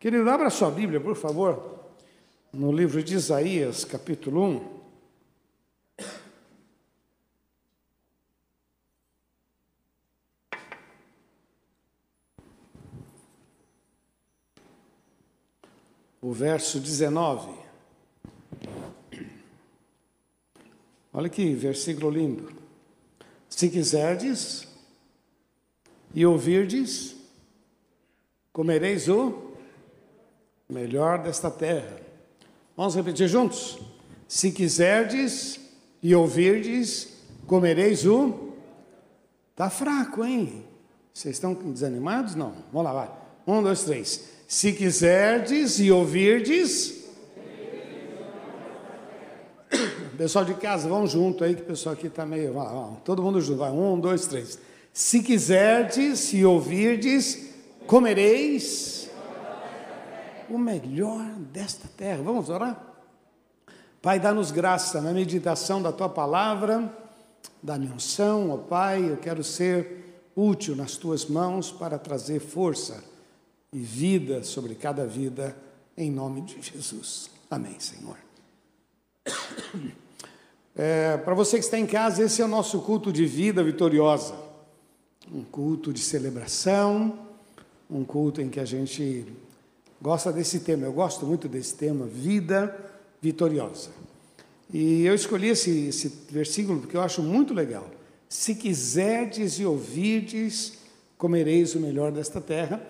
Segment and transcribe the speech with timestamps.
[0.00, 1.78] Querido, abra sua Bíblia, por favor,
[2.50, 4.80] no livro de Isaías, capítulo 1.
[16.22, 17.58] O verso 19.
[21.12, 22.50] Olha que versículo lindo.
[23.50, 24.66] Se quiserdes
[26.14, 27.16] e ouvirdes,
[28.50, 29.49] comereis o
[30.70, 31.96] melhor desta terra.
[32.76, 33.78] Vamos repetir juntos?
[34.26, 35.60] Se quiserdes
[36.02, 37.08] e ouvirdes,
[37.46, 38.54] comereis o.
[39.50, 40.64] Está fraco, hein?
[41.12, 42.34] Vocês estão desanimados?
[42.34, 42.54] Não.
[42.72, 43.10] Vamos lá, vai.
[43.46, 44.24] Um, dois, três.
[44.46, 47.04] Se quiserdes e ouvirdes.
[50.16, 52.54] Pessoal de casa, vamos junto aí, que o pessoal aqui está meio.
[53.04, 53.70] Todo mundo junto, vai.
[53.70, 54.58] Um, dois, três.
[54.92, 57.50] Se quiserdes e ouvirdes,
[57.86, 58.99] comereis
[60.50, 62.22] o melhor desta terra.
[62.22, 62.90] Vamos orar?
[64.02, 66.90] Pai, dá-nos graça na meditação da tua palavra,
[67.62, 73.04] da minha unção, ó Pai, eu quero ser útil nas tuas mãos para trazer força
[73.72, 75.56] e vida sobre cada vida,
[75.96, 77.30] em nome de Jesus.
[77.50, 78.16] Amém, Senhor.
[80.74, 84.34] É, Para você que está em casa, esse é o nosso culto de vida vitoriosa.
[85.30, 87.18] Um culto de celebração,
[87.90, 89.26] um culto em que a gente
[90.00, 90.86] gosta desse tema.
[90.86, 92.76] Eu gosto muito desse tema, vida
[93.20, 93.90] vitoriosa.
[94.72, 97.88] E eu escolhi esse, esse versículo porque eu acho muito legal.
[98.28, 100.74] Se quiserdes e ouvirdes,
[101.18, 102.80] comereis o melhor desta terra.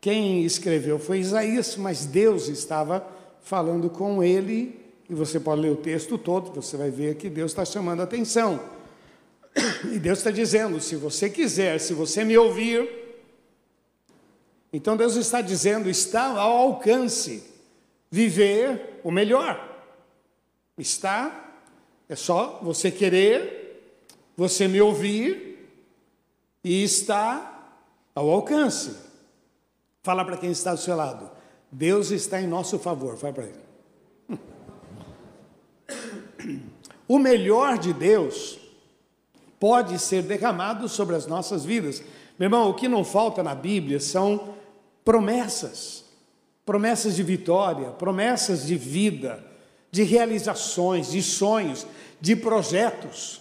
[0.00, 3.04] Quem escreveu foi Isaías, mas Deus estava
[3.42, 4.78] falando com ele
[5.10, 8.04] e você pode ler o texto todo, você vai ver que Deus está chamando a
[8.04, 8.60] atenção.
[9.90, 13.07] E Deus está dizendo: se você quiser, se você me ouvir,
[14.72, 17.42] então Deus está dizendo, está ao alcance
[18.10, 19.66] viver o melhor.
[20.76, 21.54] Está,
[22.08, 23.82] é só você querer,
[24.36, 25.48] você me ouvir,
[26.62, 27.72] e está
[28.14, 28.94] ao alcance.
[30.02, 31.30] Fala para quem está do seu lado.
[31.70, 33.16] Deus está em nosso favor.
[33.16, 33.68] Fala para ele.
[37.06, 38.58] O melhor de Deus
[39.58, 42.02] pode ser derramado sobre as nossas vidas.
[42.38, 44.54] Meu irmão, o que não falta na Bíblia são
[45.08, 46.04] promessas,
[46.66, 49.42] promessas de vitória, promessas de vida,
[49.90, 51.86] de realizações, de sonhos,
[52.20, 53.40] de projetos.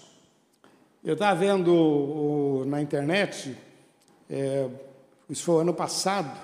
[1.04, 3.54] Eu estava vendo na internet,
[4.30, 4.70] é,
[5.30, 6.40] isso foi ano passado,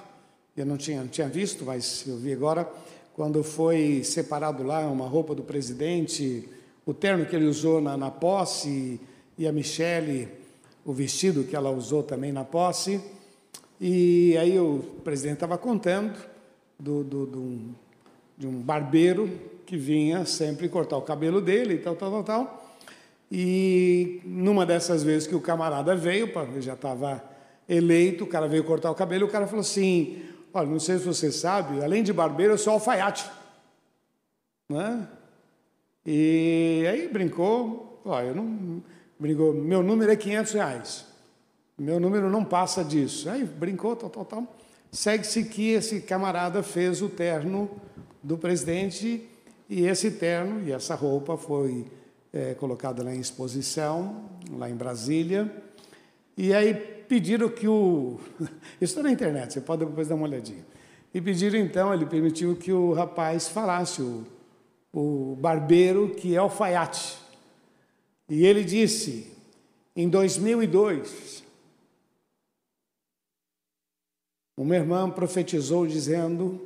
[0.57, 2.69] eu não tinha, não tinha visto, mas eu vi agora,
[3.13, 6.49] quando foi separado lá uma roupa do presidente
[6.85, 8.99] o terno que ele usou na, na posse
[9.37, 10.27] e a Michele,
[10.83, 12.99] o vestido que ela usou também na posse.
[13.79, 16.17] E aí o presidente estava contando
[16.79, 17.75] do, do, do um,
[18.37, 19.29] de um barbeiro
[19.65, 22.75] que vinha sempre cortar o cabelo dele e tal, tal, tal, tal.
[23.31, 27.23] E numa dessas vezes que o camarada veio, ele já estava
[27.67, 30.21] eleito, o cara veio cortar o cabelo, o cara falou assim:
[30.53, 33.29] Olha, não sei se você sabe, além de barbeiro, eu sou alfaiate.
[34.69, 35.07] Né?
[36.05, 38.83] E aí brincou, ó, eu não,
[39.17, 41.05] brincou, meu número é 500 reais,
[41.77, 43.29] meu número não passa disso.
[43.29, 44.55] Aí brincou, tal, tal, tal.
[44.91, 47.69] Segue-se que esse camarada fez o terno
[48.21, 49.27] do presidente
[49.69, 51.85] e esse terno e essa roupa foi
[52.31, 55.51] é, colocada lá em exposição, lá em Brasília.
[56.37, 58.19] E aí pediram que o.
[58.79, 60.65] Isso está na internet, você pode depois dar uma olhadinha.
[61.13, 64.25] E pediram então, ele permitiu que o rapaz falasse o
[64.93, 67.17] o barbeiro que é alfaiate.
[68.29, 69.31] E ele disse,
[69.95, 71.42] em 2002,
[74.55, 76.61] uma irmã profetizou dizendo: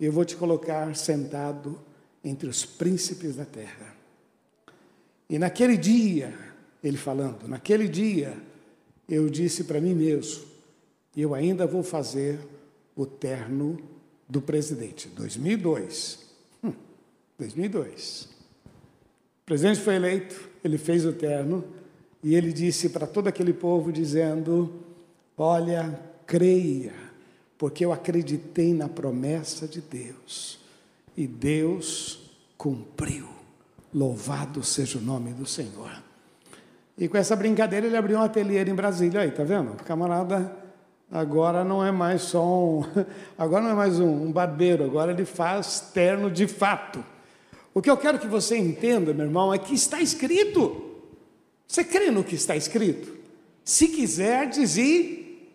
[0.00, 1.78] Eu vou te colocar sentado
[2.22, 3.96] entre os príncipes da terra.
[5.28, 6.34] E naquele dia,
[6.84, 8.36] ele falando, naquele dia,
[9.08, 10.44] eu disse para mim mesmo:
[11.16, 12.38] Eu ainda vou fazer
[12.94, 13.78] o terno
[14.28, 15.08] do presidente.
[15.08, 16.18] 2002.
[17.38, 18.28] 2002.
[19.42, 21.64] O presidente foi eleito, ele fez o terno
[22.22, 24.72] e ele disse para todo aquele povo dizendo:
[25.36, 26.92] "Olha, creia,
[27.62, 30.58] porque eu acreditei na promessa de Deus
[31.16, 32.18] e Deus
[32.58, 33.28] cumpriu.
[33.94, 36.02] Louvado seja o nome do Senhor."
[36.98, 39.74] E com essa brincadeira ele abriu um ateliê em Brasília aí, tá vendo?
[39.74, 40.56] O camarada
[41.08, 42.82] agora não é mais só um,
[43.38, 47.04] agora não é mais um, um barbeiro, agora ele faz terno de fato.
[47.72, 50.98] O que eu quero que você entenda, meu irmão, é que está escrito.
[51.68, 53.16] Você crê no que está escrito?
[53.64, 55.48] Se quiserdes e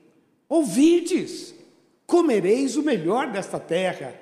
[0.47, 1.56] ouvirdes.
[2.07, 4.15] Comereis o melhor desta terra.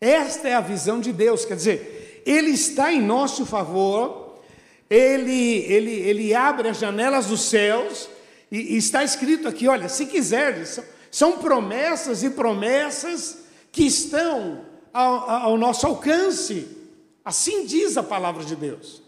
[0.00, 4.40] Esta é a visão de Deus, quer dizer, Ele está em nosso favor,
[4.88, 8.08] Ele, ele, ele abre as janelas dos céus,
[8.50, 14.64] e, e está escrito aqui: olha, se quiseres, são, são promessas e promessas que estão
[14.92, 16.66] ao, ao nosso alcance,
[17.22, 19.02] assim diz a palavra de Deus.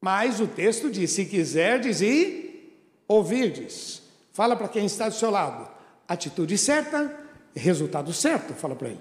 [0.00, 2.72] Mas o texto diz: se quiserdes e
[3.06, 4.00] ouvirdes,
[4.32, 5.70] fala para quem está do seu lado,
[6.12, 7.10] Atitude certa,
[7.56, 9.00] resultado certo, fala para ele.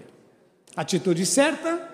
[0.77, 1.89] Atitude certa,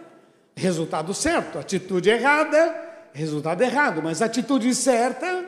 [0.56, 1.58] resultado certo.
[1.58, 4.04] Atitude errada, resultado errado.
[4.04, 5.44] Mas atitude certa,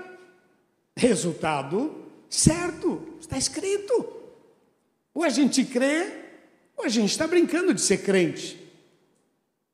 [0.98, 3.14] resultado certo.
[3.22, 4.12] Está escrito.
[5.14, 6.14] Ou a gente crê,
[6.76, 8.60] ou a gente está brincando de ser crente.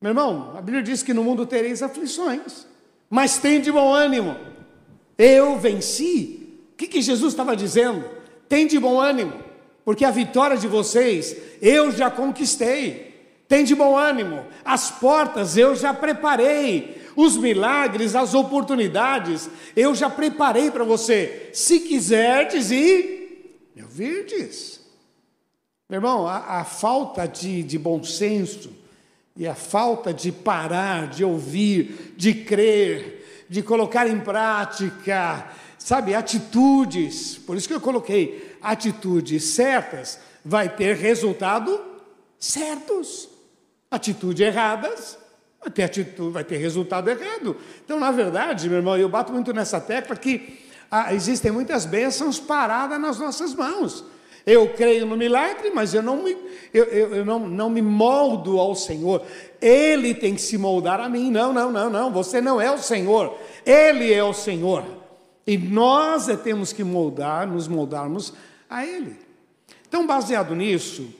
[0.01, 2.67] Meu irmão, a Bíblia diz que no mundo tereis aflições,
[3.09, 4.35] mas tem de bom ânimo.
[5.17, 6.59] Eu venci.
[6.73, 8.03] O que, que Jesus estava dizendo?
[8.49, 9.45] Tem de bom ânimo
[9.85, 13.13] porque a vitória de vocês eu já conquistei.
[13.47, 20.09] Tem de bom ânimo, as portas eu já preparei, os milagres, as oportunidades eu já
[20.09, 21.51] preparei para você.
[21.53, 23.45] Se quiserdes e
[23.75, 24.81] me ouvirdes.
[25.87, 28.71] Meu irmão, a, a falta de, de bom senso
[29.37, 35.47] e a falta de parar, de ouvir, de crer, de colocar em prática,
[35.77, 37.37] sabe, atitudes.
[37.37, 41.79] Por isso que eu coloquei atitudes certas, vai ter resultado
[42.39, 43.29] certos.
[43.91, 45.19] Atitudes erradas,
[45.61, 47.55] vai ter, atitude, vai ter resultado errado.
[47.83, 52.39] Então, na verdade, meu irmão, eu bato muito nessa tecla que ah, existem muitas bênçãos
[52.39, 54.03] paradas nas nossas mãos.
[54.47, 56.35] Eu creio no milagre, mas eu não me,
[56.73, 59.21] eu, eu, eu, não, não me moldo ao Senhor.
[59.61, 61.29] Ele tem que se moldar a mim.
[61.29, 62.11] Não, não, não, não.
[62.11, 63.37] Você não é o Senhor.
[63.63, 64.83] Ele é o Senhor.
[65.45, 68.33] E nós é temos que moldar, nos moldarmos
[68.69, 69.17] a Ele.
[69.87, 71.13] Então, baseado nisso,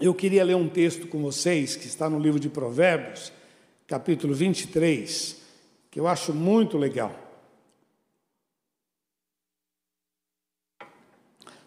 [0.00, 3.32] eu queria ler um texto com vocês, que está no livro de Provérbios,
[3.86, 5.36] capítulo 23,
[5.90, 7.14] que eu acho muito legal.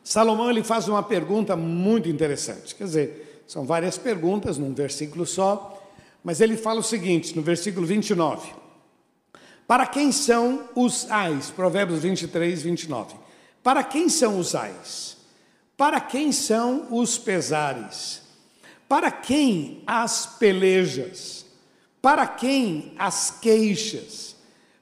[0.04, 2.76] Salomão ele faz uma pergunta muito interessante.
[2.76, 5.82] Quer dizer, são várias perguntas num versículo só,
[6.24, 8.54] mas ele fala o seguinte, no versículo 29.
[9.68, 11.50] Para quem são os ais?
[11.50, 13.23] Provérbios 23, 29.
[13.64, 15.16] Para quem são os ais?
[15.78, 18.22] Para quem são os pesares?
[18.88, 21.46] Para quem as pelejas?
[22.02, 24.36] Para quem as queixas?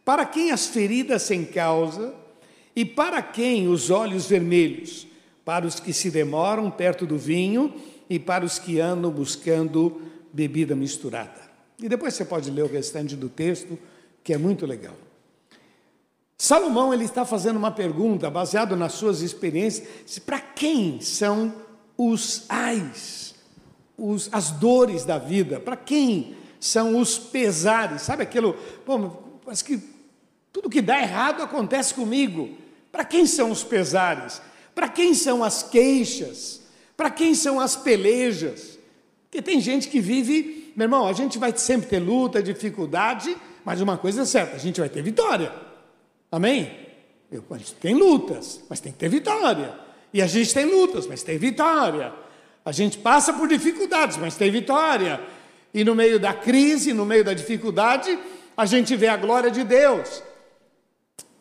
[0.04, 2.14] Para quem as feridas sem causa?
[2.76, 5.08] E para quem os olhos vermelhos?
[5.46, 7.74] Para os que se demoram perto do vinho
[8.10, 10.02] e para os que andam buscando
[10.34, 11.40] bebida misturada.
[11.80, 13.78] E depois você pode ler o restante do texto,
[14.24, 14.96] que é muito legal.
[16.42, 21.54] Salomão ele está fazendo uma pergunta baseado nas suas experiências, para quem são
[21.96, 23.36] os ais,
[23.96, 25.60] os, as dores da vida?
[25.60, 28.02] Para quem são os pesares?
[28.02, 29.12] Sabe aquilo, pô,
[29.46, 29.80] mas que
[30.52, 32.50] tudo que dá errado acontece comigo.
[32.92, 34.42] Para quem são os pesares?
[34.74, 36.64] Para quem são as queixas?
[36.98, 38.80] Para quem são as pelejas?
[39.30, 43.80] Porque tem gente que vive, meu irmão, a gente vai sempre ter luta, dificuldade, mas
[43.80, 45.70] uma coisa é certa, a gente vai ter vitória.
[46.32, 46.88] Amém?
[47.32, 49.74] Eu, a gente tem lutas, mas tem que ter vitória.
[50.14, 52.14] E a gente tem lutas, mas tem vitória.
[52.64, 55.20] A gente passa por dificuldades, mas tem vitória.
[55.74, 58.18] E no meio da crise, no meio da dificuldade,
[58.56, 60.22] a gente vê a glória de Deus.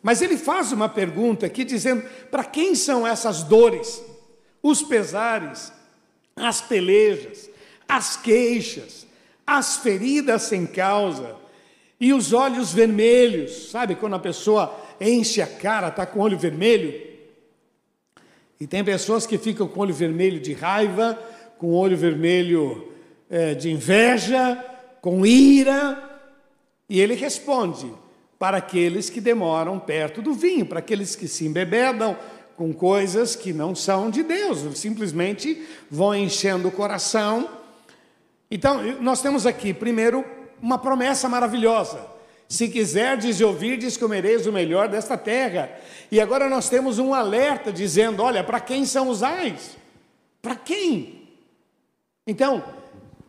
[0.01, 4.01] Mas ele faz uma pergunta aqui dizendo: para quem são essas dores,
[4.63, 5.71] os pesares,
[6.35, 7.49] as pelejas,
[7.87, 9.05] as queixas,
[9.45, 11.35] as feridas sem causa
[11.99, 13.69] e os olhos vermelhos?
[13.69, 17.09] Sabe quando a pessoa enche a cara, está com o olho vermelho.
[18.59, 21.19] E tem pessoas que ficam com o olho vermelho de raiva,
[21.57, 22.93] com o olho vermelho
[23.29, 24.63] é, de inveja,
[25.01, 26.21] com ira.
[26.87, 27.91] E ele responde:
[28.37, 32.15] para aqueles que demoram perto do vinho, para aqueles que se embebedam
[32.55, 37.49] com coisas que não são de Deus, simplesmente vão enchendo o coração.
[38.51, 40.23] Então, nós temos aqui, primeiro,
[40.61, 42.10] uma promessa maravilhosa.
[42.51, 45.71] Se quiserdes e ouvirdes, comereis o melhor desta terra.
[46.11, 49.77] E agora nós temos um alerta dizendo: olha, para quem são os ais?
[50.41, 51.29] Para quem?
[52.27, 52.61] Então,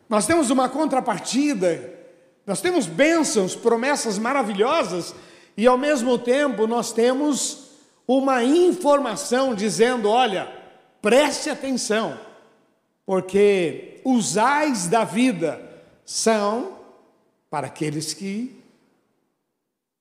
[0.09, 2.01] nós temos uma contrapartida,
[2.45, 5.15] nós temos bênçãos, promessas maravilhosas,
[5.57, 7.69] e ao mesmo tempo nós temos
[8.09, 10.53] uma informação dizendo: olha,
[11.01, 12.19] preste atenção,
[13.07, 15.63] porque os ais da vida
[16.05, 16.77] são
[17.49, 18.61] para aqueles que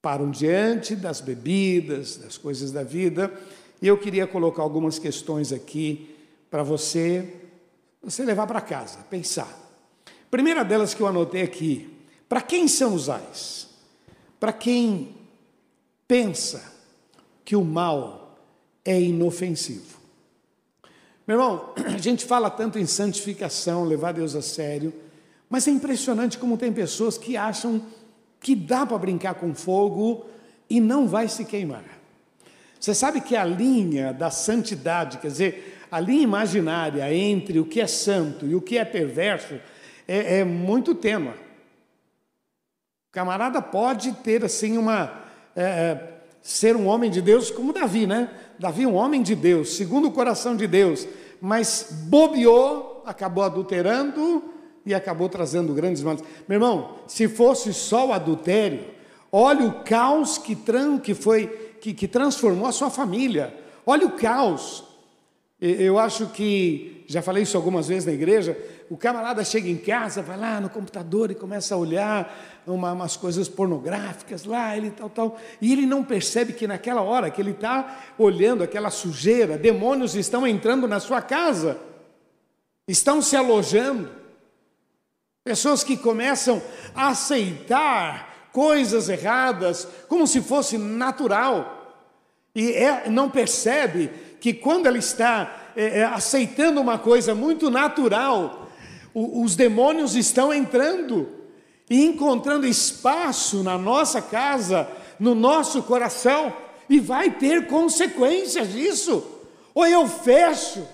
[0.01, 3.31] param diante das bebidas, das coisas da vida,
[3.81, 6.15] e eu queria colocar algumas questões aqui
[6.49, 7.41] para você
[8.03, 9.59] você levar para casa, pensar.
[10.29, 11.87] Primeira delas que eu anotei aqui,
[12.27, 13.69] para quem são os ais?
[14.39, 15.15] Para quem
[16.07, 16.73] pensa
[17.45, 18.39] que o mal
[18.83, 19.99] é inofensivo.
[21.27, 24.93] Meu irmão, a gente fala tanto em santificação, levar Deus a sério,
[25.49, 27.85] mas é impressionante como tem pessoas que acham
[28.41, 30.25] que dá para brincar com fogo
[30.69, 31.85] e não vai se queimar.
[32.79, 37.79] Você sabe que a linha da santidade, quer dizer, a linha imaginária entre o que
[37.79, 39.59] é santo e o que é perverso,
[40.07, 41.29] é, é muito tênue.
[41.29, 45.21] O camarada pode ter assim uma.
[45.55, 48.31] É, é, ser um homem de Deus como Davi, né?
[48.57, 51.07] Davi, um homem de Deus, segundo o coração de Deus,
[51.39, 54.50] mas bobeou, acabou adulterando
[54.85, 56.23] e acabou trazendo grandes males.
[56.47, 58.85] Meu irmão, se fosse só o adultério,
[59.31, 61.47] olha o caos que, tran, que foi
[61.81, 63.53] que, que transformou a sua família.
[63.85, 64.83] Olha o caos.
[65.59, 68.57] Eu acho que, já falei isso algumas vezes na igreja,
[68.89, 73.15] o camarada chega em casa, vai lá no computador e começa a olhar uma, umas
[73.15, 77.51] coisas pornográficas lá, ele tal, tal, e ele não percebe que naquela hora que ele
[77.51, 81.77] está olhando aquela sujeira, demônios estão entrando na sua casa,
[82.87, 84.20] estão se alojando.
[85.43, 86.61] Pessoas que começam
[86.93, 91.97] a aceitar coisas erradas como se fosse natural,
[92.53, 98.69] e é, não percebe que quando ela está é, é, aceitando uma coisa muito natural,
[99.15, 101.27] o, os demônios estão entrando
[101.89, 104.87] e encontrando espaço na nossa casa,
[105.19, 106.53] no nosso coração,
[106.87, 109.25] e vai ter consequências disso.
[109.73, 110.87] Ou eu fecho,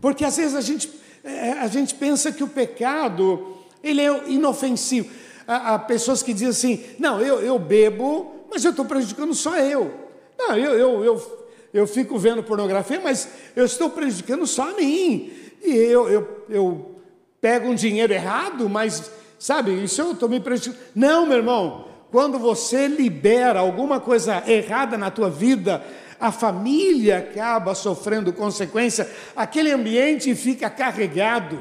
[0.00, 0.90] porque às vezes a gente,
[1.22, 5.10] é, a gente pensa que o pecado ele é inofensivo.
[5.46, 9.56] Há, há pessoas que dizem assim: não, eu, eu bebo, mas eu estou prejudicando só
[9.56, 9.92] eu.
[10.38, 15.32] Não, eu, eu, eu eu fico vendo pornografia, mas eu estou prejudicando só a mim.
[15.60, 17.00] E eu, eu, eu
[17.40, 19.10] pego um dinheiro errado, mas,
[19.40, 20.80] sabe, isso eu estou me prejudicando.
[20.94, 25.84] Não, meu irmão, quando você libera alguma coisa errada na tua vida,
[26.20, 31.60] a família acaba sofrendo consequência, aquele ambiente fica carregado.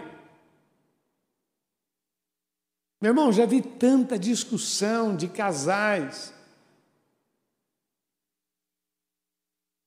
[3.03, 6.33] Meu irmão, já vi tanta discussão de casais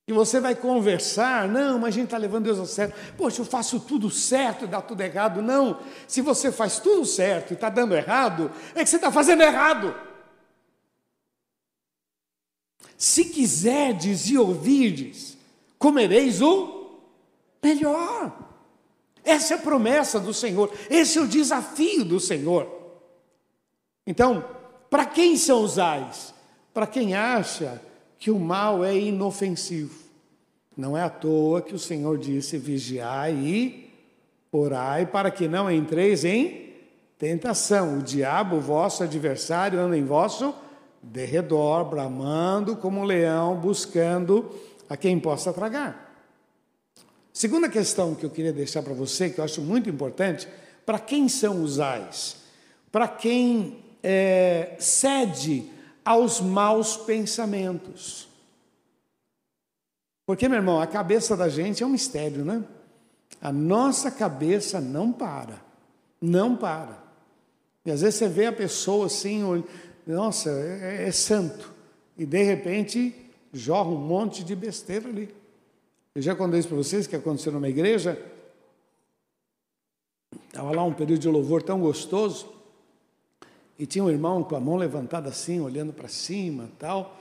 [0.09, 2.95] E você vai conversar, não, mas a gente está levando Deus a sério.
[3.17, 5.43] Poxa, eu faço tudo certo e dá tudo errado.
[5.43, 9.43] Não, se você faz tudo certo e está dando errado, é que você está fazendo
[9.43, 9.97] errado.
[12.97, 15.37] Se quiserdes e ouvirdes,
[15.77, 17.01] comereis o
[17.61, 18.39] melhor.
[19.25, 22.76] Essa é a promessa do Senhor, esse é o desafio do Senhor.
[24.07, 24.45] Então,
[24.89, 26.33] para quem são os ais?
[26.73, 27.81] Para quem acha
[28.19, 30.07] que o mal é inofensivo.
[30.77, 33.91] Não é à toa que o Senhor disse: vigiai e
[34.53, 36.75] orai para que não entreis em
[37.19, 37.99] tentação.
[37.99, 40.55] O diabo, vosso adversário, anda em vosso
[41.03, 44.51] derredor, bramando como um leão, buscando
[44.89, 46.05] a quem possa tragar.
[47.33, 50.49] Segunda questão que eu queria deixar para você, que eu acho muito importante,
[50.85, 52.37] para quem são os ais?
[52.91, 55.69] Para quem é, cede
[56.05, 58.29] aos maus pensamentos.
[60.25, 62.63] Porque, meu irmão, a cabeça da gente é um mistério, né?
[63.41, 65.61] A nossa cabeça não para,
[66.23, 67.03] não para.
[67.85, 69.65] E às vezes você vê a pessoa assim,
[70.07, 71.75] nossa, é, é, é santo,
[72.17, 73.13] e de repente
[73.53, 75.35] jorra um monte de besteira ali.
[76.15, 78.17] Eu já contei isso para vocês que aconteceu numa igreja.
[80.47, 82.56] Estava lá um período de louvor tão gostoso.
[83.79, 87.21] E tinha um irmão com a mão levantada assim, olhando para cima tal.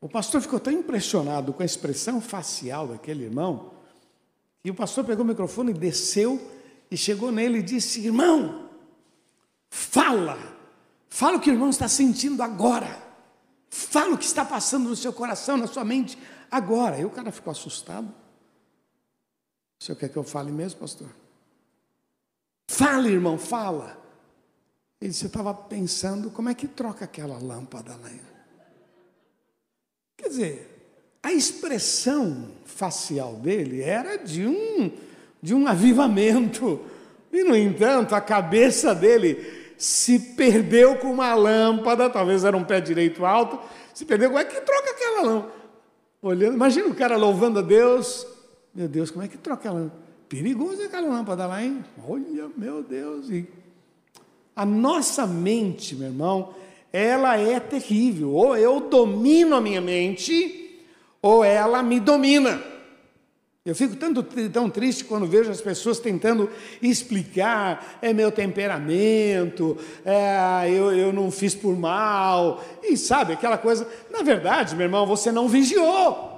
[0.00, 3.72] O pastor ficou tão impressionado com a expressão facial daquele irmão,
[4.62, 6.40] que o pastor pegou o microfone desceu
[6.90, 8.68] e chegou nele e disse: Irmão,
[9.70, 10.38] fala,
[11.08, 13.02] fala o que o irmão está sentindo agora,
[13.70, 16.18] fala o que está passando no seu coração, na sua mente
[16.50, 16.98] agora.
[16.98, 18.12] E o cara ficou assustado.
[19.80, 21.08] O senhor quer que eu fale mesmo, pastor?
[22.68, 23.97] Fala, irmão, fala.
[25.00, 28.10] Ele disse: Eu estava pensando como é que troca aquela lâmpada lá.
[30.16, 30.78] Quer dizer,
[31.22, 34.90] a expressão facial dele era de um,
[35.40, 36.80] de um avivamento.
[37.32, 42.80] E, no entanto, a cabeça dele se perdeu com uma lâmpada, talvez era um pé
[42.80, 43.60] direito alto,
[43.94, 45.52] se perdeu, como é que troca aquela lâmpada?
[46.20, 48.26] Olhando, imagina o cara louvando a Deus,
[48.74, 50.02] meu Deus, como é que troca aquela lâmpada?
[50.28, 51.84] Perigoso aquela lâmpada lá, hein?
[52.06, 53.48] Olha, meu Deus, e
[54.58, 56.52] a nossa mente, meu irmão,
[56.92, 58.32] ela é terrível.
[58.32, 60.80] Ou eu domino a minha mente,
[61.22, 62.60] ou ela me domina.
[63.64, 66.50] Eu fico tanto, tão triste quando vejo as pessoas tentando
[66.82, 73.86] explicar, é meu temperamento, é, eu, eu não fiz por mal, e sabe, aquela coisa.
[74.10, 76.37] Na verdade, meu irmão, você não vigiou.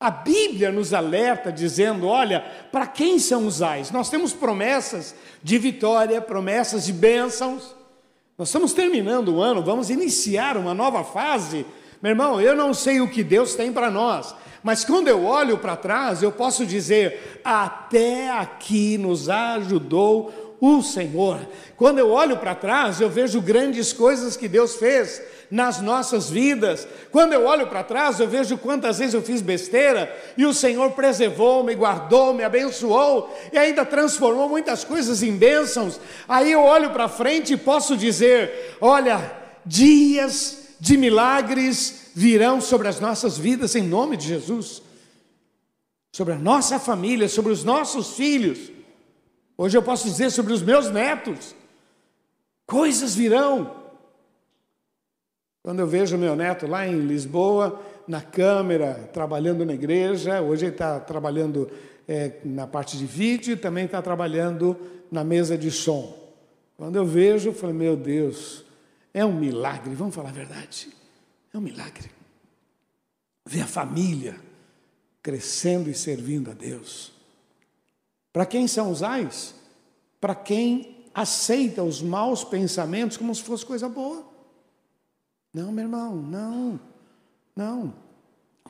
[0.00, 2.40] A Bíblia nos alerta dizendo: olha,
[2.70, 3.90] para quem são os ais?
[3.90, 7.74] Nós temos promessas de vitória, promessas de bênçãos.
[8.36, 11.66] Nós estamos terminando o ano, vamos iniciar uma nova fase.
[12.00, 15.58] Meu irmão, eu não sei o que Deus tem para nós, mas quando eu olho
[15.58, 21.40] para trás, eu posso dizer: até aqui nos ajudou o Senhor.
[21.76, 26.86] Quando eu olho para trás, eu vejo grandes coisas que Deus fez nas nossas vidas.
[27.10, 30.92] Quando eu olho para trás, eu vejo quantas vezes eu fiz besteira e o Senhor
[30.92, 36.00] preservou, me guardou, me abençoou e ainda transformou muitas coisas em bênçãos.
[36.28, 39.32] Aí eu olho para frente e posso dizer: olha,
[39.64, 44.82] dias de milagres virão sobre as nossas vidas em nome de Jesus.
[46.12, 48.72] Sobre a nossa família, sobre os nossos filhos.
[49.56, 51.54] Hoje eu posso dizer sobre os meus netos.
[52.66, 53.77] Coisas virão.
[55.68, 60.72] Quando eu vejo meu neto lá em Lisboa, na câmera, trabalhando na igreja, hoje ele
[60.72, 61.70] está trabalhando
[62.08, 64.74] é, na parte de vídeo e também está trabalhando
[65.12, 66.18] na mesa de som.
[66.74, 68.64] Quando eu vejo, eu falo, meu Deus,
[69.12, 70.88] é um milagre, vamos falar a verdade.
[71.52, 72.10] É um milagre.
[73.44, 74.36] Ver a família
[75.22, 77.12] crescendo e servindo a Deus.
[78.32, 79.54] Para quem são os ais?
[80.18, 84.27] Para quem aceita os maus pensamentos como se fosse coisa boa.
[85.58, 86.78] Não, meu irmão, não,
[87.56, 87.92] não.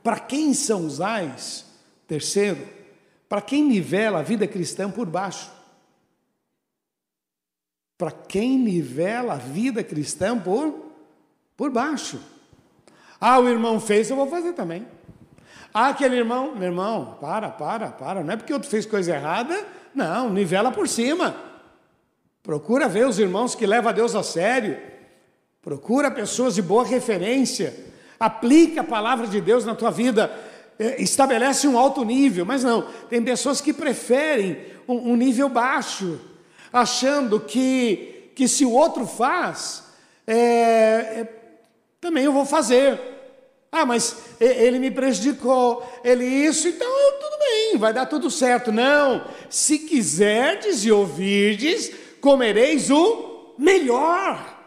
[0.03, 1.67] Para quem são os ais?
[2.07, 2.67] Terceiro,
[3.29, 5.53] para quem nivela a vida cristã por baixo.
[7.99, 10.95] Para quem nivela a vida cristã por,
[11.59, 12.23] por baixo.
[13.21, 14.89] Ah, o irmão fez, eu vou fazer também.
[15.75, 18.25] Ah, aquele irmão, meu irmão, para, para, para.
[18.25, 19.63] Não é porque outro fez coisa errada,
[19.95, 21.37] não, nivela por cima.
[22.43, 24.97] Procura ver os irmãos que levam a Deus a sério.
[25.61, 27.75] Procura pessoas de boa referência.
[28.19, 30.33] Aplica a palavra de Deus na tua vida.
[30.79, 32.47] É, estabelece um alto nível.
[32.47, 36.21] Mas não, tem pessoas que preferem um, um nível baixo,
[36.73, 39.85] achando que, que se o outro faz,
[40.27, 41.29] é, é,
[42.01, 43.01] também eu vou fazer.
[43.71, 46.89] Ah, mas ele me prejudicou, ele isso, então
[47.21, 48.73] tudo bem, vai dar tudo certo.
[48.73, 54.58] Não, se quiserdes e ouvirdes, comereis o melhor.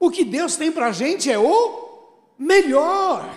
[0.00, 2.08] O que Deus tem para a gente é o
[2.38, 3.30] melhor.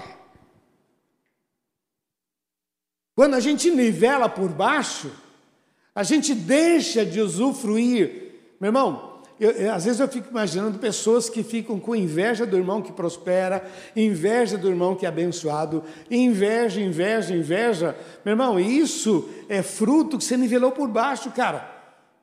[3.13, 5.12] Quando a gente nivela por baixo,
[5.93, 8.32] a gente deixa de usufruir.
[8.62, 12.56] Meu irmão, eu, eu, às vezes eu fico imaginando pessoas que ficam com inveja do
[12.56, 17.95] irmão que prospera, inveja do irmão que é abençoado, inveja, inveja, inveja.
[18.23, 21.69] Meu irmão, isso é fruto que você nivelou por baixo, cara.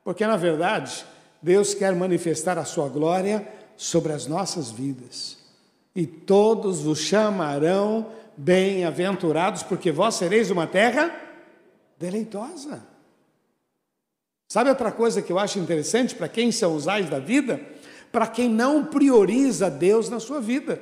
[0.03, 1.05] Porque na verdade,
[1.39, 5.39] Deus quer manifestar a sua glória sobre as nossas vidas.
[5.95, 11.11] E todos vos chamarão bem-aventurados, porque vós sereis uma terra
[11.97, 12.85] deleitosa.
[14.47, 17.59] Sabe outra coisa que eu acho interessante para quem são os ais da vida?
[18.11, 20.79] Para quem não prioriza Deus na sua vida.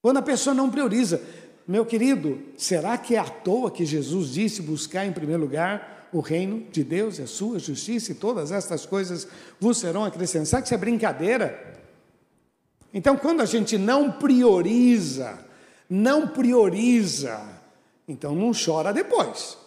[0.00, 1.20] Quando a pessoa não prioriza,
[1.68, 6.20] meu querido, será que é à toa que Jesus disse buscar em primeiro lugar o
[6.20, 9.26] reino de Deus e a sua justiça e todas estas coisas
[9.58, 10.48] vos serão acrescentadas?
[10.48, 11.82] Será que isso é brincadeira?
[12.92, 15.36] Então, quando a gente não prioriza,
[15.90, 17.42] não prioriza,
[18.06, 19.58] então não chora depois.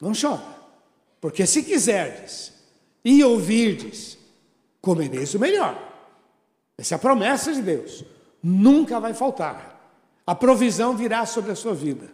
[0.00, 0.42] Não chora.
[1.20, 2.52] Porque se quiserdes
[3.04, 4.18] e ouvirdes,
[4.80, 5.80] comereis o melhor.
[6.76, 8.04] Essa é a promessa de Deus.
[8.42, 9.94] Nunca vai faltar.
[10.26, 12.10] A provisão virá sobre a sua vida.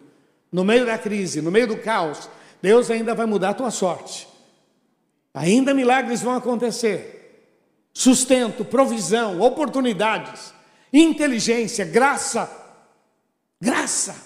[0.52, 2.28] No meio da crise, no meio do caos,
[2.60, 4.28] Deus ainda vai mudar a tua sorte.
[5.32, 7.50] Ainda milagres vão acontecer.
[7.92, 10.52] Sustento, provisão, oportunidades,
[10.92, 12.50] inteligência, graça.
[13.60, 14.16] Graça.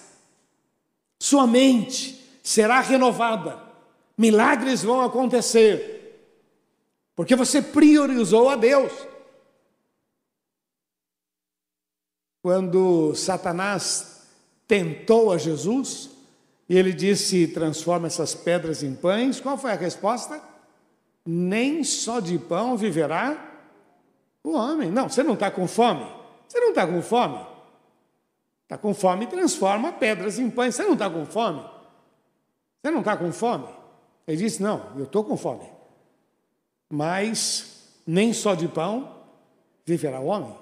[1.18, 3.72] Sua mente será renovada
[4.16, 6.30] milagres vão acontecer,
[7.16, 8.92] porque você priorizou a Deus.
[12.40, 14.22] Quando Satanás
[14.66, 16.10] tentou a Jesus,
[16.68, 20.40] e ele disse: transforma essas pedras em pães, qual foi a resposta?
[21.24, 23.50] Nem só de pão viverá
[24.42, 24.90] o homem.
[24.90, 26.06] Não, você não está com fome.
[26.48, 27.46] Você não está com fome.
[28.64, 30.74] Está com fome, transforma pedras em pães.
[30.74, 31.62] Você não está com fome.
[32.82, 33.68] Você não está com fome.
[34.26, 35.68] Ele disse: Não, eu estou com fome,
[36.88, 39.22] mas nem só de pão
[39.84, 40.56] viverá o homem.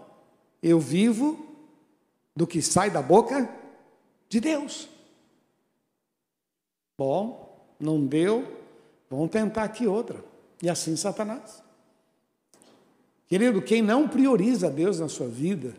[0.63, 1.47] Eu vivo
[2.35, 3.49] do que sai da boca
[4.29, 4.89] de Deus.
[7.01, 8.47] Bom, não deu,
[9.09, 10.23] vamos tentar aqui outra.
[10.63, 11.63] E assim Satanás.
[13.27, 15.73] Querido, quem não prioriza Deus na sua vida,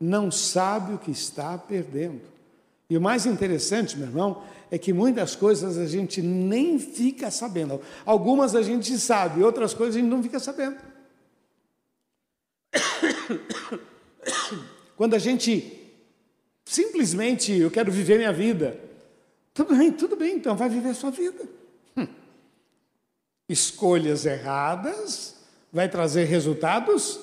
[0.00, 2.22] não sabe o que está perdendo.
[2.88, 7.82] E o mais interessante, meu irmão, é que muitas coisas a gente nem fica sabendo.
[8.06, 10.78] Algumas a gente sabe, outras coisas a gente não fica sabendo.
[14.96, 15.92] Quando a gente
[16.64, 18.87] simplesmente, eu quero viver minha vida,
[19.58, 21.48] tudo bem, tudo bem, então vai viver a sua vida.
[21.96, 22.06] Hum.
[23.48, 25.34] Escolhas erradas
[25.72, 27.18] vai trazer resultados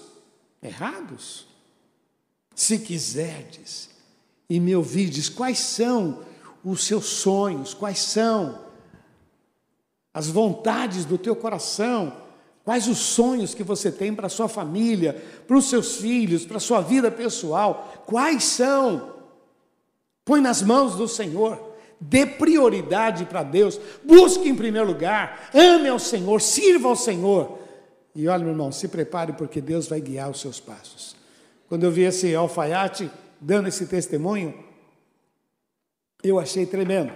[0.61, 1.47] errados.
[2.53, 3.89] Se quiserdes
[4.49, 6.25] e me ouvides, quais são
[6.61, 8.65] os seus sonhos, quais são
[10.13, 12.21] as vontades do teu coração,
[12.65, 15.13] quais os sonhos que você tem para a sua família,
[15.47, 19.13] para os seus filhos, para a sua vida pessoal, quais são?
[20.25, 21.74] Põe nas mãos do Senhor.
[21.99, 27.57] Dê prioridade para Deus, busque em primeiro lugar, ame ao Senhor, sirva ao Senhor.
[28.13, 31.15] E olha, meu irmão, se prepare porque Deus vai guiar os seus passos.
[31.67, 34.53] Quando eu vi esse alfaiate dando esse testemunho,
[36.23, 37.11] eu achei tremendo,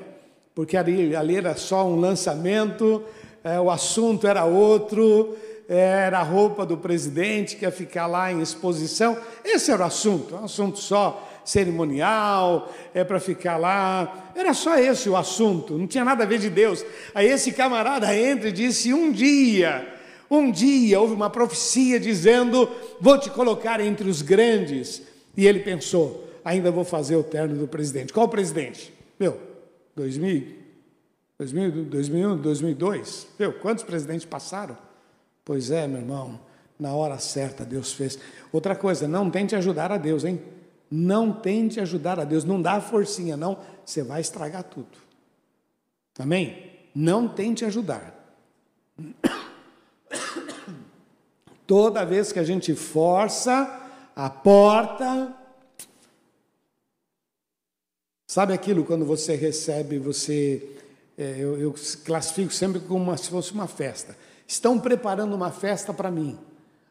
[0.53, 3.03] porque ali, ali era só um lançamento,
[3.43, 5.35] é, o assunto era outro,
[5.67, 9.17] era a roupa do presidente que ia ficar lá em exposição.
[9.45, 14.31] Esse era o assunto, um assunto só cerimonial, é para ficar lá.
[14.35, 16.85] Era só esse o assunto, não tinha nada a ver de Deus.
[17.13, 19.87] Aí esse camarada entra e disse: Um dia,
[20.29, 22.69] um dia houve uma profecia dizendo:
[23.01, 25.01] Vou te colocar entre os grandes.
[25.35, 28.13] E ele pensou: Ainda vou fazer o terno do presidente.
[28.13, 28.93] Qual presidente?
[29.19, 29.37] Meu,
[29.95, 30.43] 2000,
[31.37, 33.27] 2000, 2001, 2002.
[33.39, 34.77] Meu, quantos presidentes passaram?
[35.43, 36.39] Pois é, meu irmão,
[36.79, 38.19] na hora certa Deus fez.
[38.51, 40.39] Outra coisa, não tente ajudar a Deus, hein?
[40.89, 44.97] Não tente ajudar a Deus, não dá forcinha, não, você vai estragar tudo.
[46.17, 46.71] Amém?
[46.93, 48.15] Não tente ajudar.
[51.67, 53.79] Toda vez que a gente força
[54.15, 55.33] a porta,
[58.27, 60.67] sabe aquilo quando você recebe, você,
[61.17, 64.17] é, eu, eu classifico sempre como se fosse uma festa.
[64.47, 66.37] Estão preparando uma festa para mim.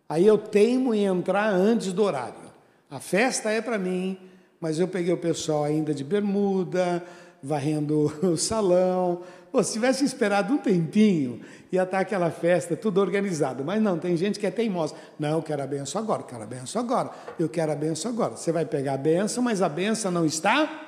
[0.08, 2.47] Aí eu teimo em entrar antes do horário.
[2.90, 4.18] A festa é para mim,
[4.60, 7.04] mas eu peguei o pessoal ainda de bermuda,
[7.42, 9.22] varrendo o salão.
[9.52, 13.64] Pô, se tivesse esperado um tempinho, ia estar aquela festa tudo organizado.
[13.64, 14.94] Mas não, tem gente que é teimosa.
[15.18, 18.10] Não, eu quero a benção agora, eu quero a benção agora, eu quero a benção
[18.10, 18.36] agora.
[18.36, 20.86] Você vai pegar a benção, mas a benção não está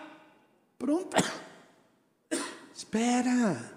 [0.79, 1.23] pronta.
[2.75, 3.73] Espera,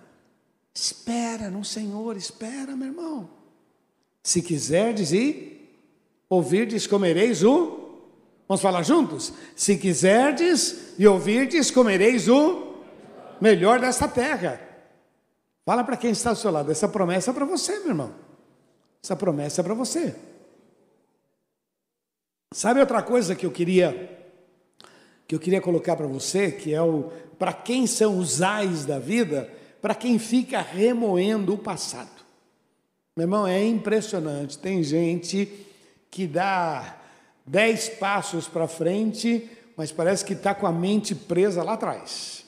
[0.74, 3.30] espera no Senhor, espera, meu irmão.
[4.24, 5.78] Se quiserdes ir,
[6.30, 7.83] ouvirdes, comereis o
[8.48, 9.34] Vamos falar juntos?
[9.56, 12.74] Se quiserdes e ouvirdes, comereis o
[13.40, 14.60] melhor desta terra.
[15.66, 18.14] Fala para quem está ao seu lado, essa promessa é para você, meu irmão.
[19.02, 20.16] Essa promessa é para você.
[22.54, 24.20] Sabe outra coisa que eu queria
[25.26, 29.00] que eu queria colocar para você, que é o para quem são os ais da
[29.00, 29.52] vida,
[29.82, 32.24] para quem fica remoendo o passado.
[33.18, 34.58] Meu irmão, é impressionante.
[34.58, 35.50] Tem gente
[36.10, 37.03] que dá
[37.46, 42.46] dez passos para frente, mas parece que está com a mente presa lá atrás.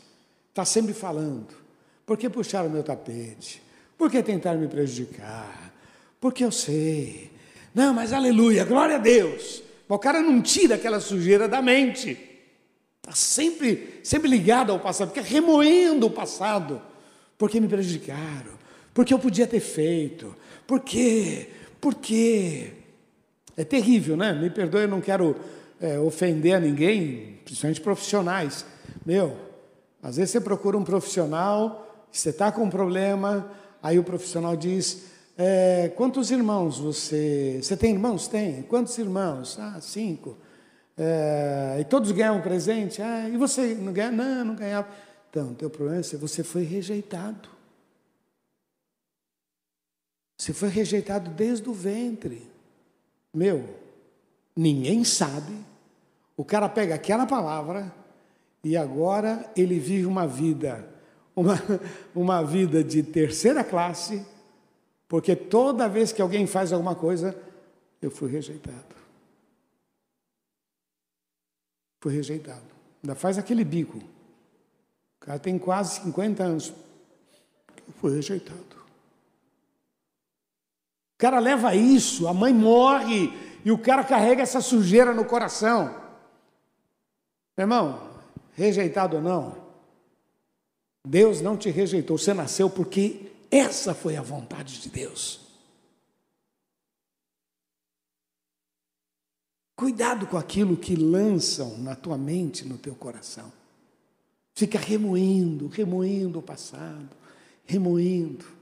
[0.49, 1.47] Está sempre falando.
[2.05, 3.61] Por que puxaram meu tapete?
[3.97, 5.73] Por que tentaram me prejudicar?
[6.19, 7.31] Porque eu sei.
[7.73, 9.61] Não, mas aleluia, glória a Deus.
[9.87, 12.17] O cara não tira aquela sujeira da mente.
[13.01, 16.81] Está sempre, sempre ligado ao passado, fica remoendo o passado.
[17.37, 18.53] Porque me prejudicaram?
[18.93, 20.35] Porque eu podia ter feito?
[20.65, 21.49] Por quê?
[21.81, 22.71] Por quê?
[23.57, 24.33] É terrível, né?
[24.33, 25.35] Me perdoe, eu não quero
[25.79, 28.65] é, ofender a ninguém, principalmente profissionais.
[29.05, 29.35] Meu,
[30.01, 35.05] às vezes você procura um profissional, você está com um problema, aí o profissional diz:
[35.37, 37.59] é, quantos irmãos você.
[37.61, 38.27] Você tem irmãos?
[38.27, 38.63] Tem.
[38.63, 39.57] Quantos irmãos?
[39.59, 40.37] Ah, cinco.
[40.97, 43.01] É, e todos ganham um presente?
[43.01, 44.11] Ah, e você não ganha?
[44.11, 44.87] Não, não ganhava.
[45.29, 47.49] Então, o teu problema é que você foi rejeitado.
[50.37, 52.54] Você foi rejeitado desde o ventre.
[53.35, 53.67] Meu,
[54.55, 55.53] ninguém sabe.
[56.37, 57.93] O cara pega aquela palavra
[58.63, 60.87] e agora ele vive uma vida,
[61.35, 61.55] uma,
[62.15, 64.25] uma vida de terceira classe,
[65.07, 67.37] porque toda vez que alguém faz alguma coisa,
[68.01, 68.95] eu fui rejeitado.
[71.99, 72.63] Fui rejeitado.
[73.03, 73.97] Ainda faz aquele bico.
[73.97, 76.73] O cara tem quase 50 anos.
[77.87, 78.74] Eu fui rejeitado.
[81.15, 83.31] O cara leva isso, a mãe morre
[83.63, 85.95] e o cara carrega essa sujeira no coração.
[87.57, 88.09] Irmão,
[88.53, 89.55] rejeitado ou não,
[91.05, 95.39] Deus não te rejeitou, você nasceu porque essa foi a vontade de Deus.
[99.75, 103.51] Cuidado com aquilo que lançam na tua mente, no teu coração.
[104.53, 107.09] Fica remoendo, remoendo o passado,
[107.65, 108.54] remoendo.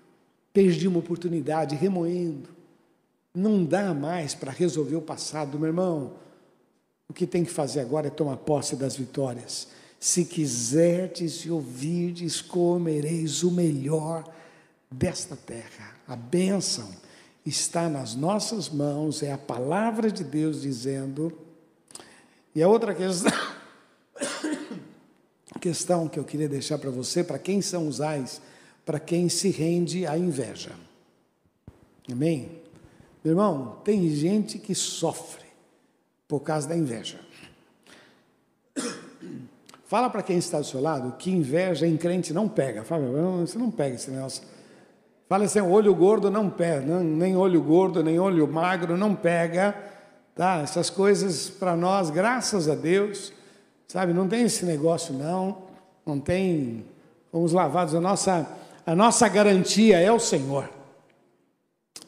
[0.53, 2.49] Perdi uma oportunidade, remoendo.
[3.33, 6.13] Não dá mais para resolver o passado, meu irmão.
[7.09, 9.67] O que tem que fazer agora é tomar posse das vitórias.
[9.99, 14.23] Se quiserdes e ouvirdes, comereis o melhor
[14.91, 15.95] desta terra.
[16.07, 16.89] A bênção
[17.45, 21.35] está nas nossas mãos, é a palavra de Deus dizendo.
[22.53, 23.31] E a outra questão,
[25.59, 28.41] questão que eu queria deixar para você, para quem são os ais,
[28.85, 30.71] para quem se rende à inveja.
[32.11, 32.61] Amém?
[33.23, 35.45] Meu irmão, tem gente que sofre
[36.27, 37.19] por causa da inveja.
[39.85, 42.83] Fala para quem está do seu lado que inveja em crente não pega.
[42.83, 43.05] Fala,
[43.37, 44.43] você não pega esse negócio.
[45.29, 49.75] Fala assim, olho gordo não pega, nem olho gordo, nem olho magro não pega.
[50.35, 50.59] Tá?
[50.59, 53.31] Essas coisas para nós, graças a Deus,
[53.87, 55.63] sabe, não tem esse negócio não.
[56.05, 56.85] Não tem,
[57.31, 58.45] fomos lavados, a nossa,
[58.85, 60.69] a nossa garantia é o Senhor.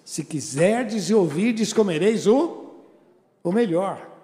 [0.03, 2.73] Se quiserdes e ouvirdes, comereis o,
[3.43, 4.15] o melhor.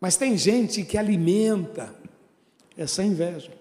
[0.00, 1.94] Mas tem gente que alimenta
[2.76, 3.52] essa inveja.